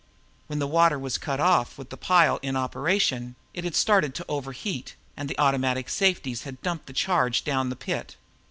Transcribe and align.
When 0.47 0.57
the 0.57 0.65
water 0.65 0.97
was 0.97 1.19
cut 1.19 1.39
off 1.39 1.77
with 1.77 1.91
the 1.91 1.95
pile 1.95 2.39
in 2.41 2.55
operation, 2.55 3.35
it 3.53 3.63
had 3.63 3.75
started 3.75 4.15
to 4.15 4.25
overheat 4.27 4.95
and 5.15 5.29
the 5.29 5.37
automatic 5.37 5.89
safeties 5.89 6.41
had 6.41 6.59
dumped 6.63 6.87
the 6.87 6.93
charge 6.93 7.43
down 7.43 7.69
the 7.69 7.75
pit. 7.75 8.15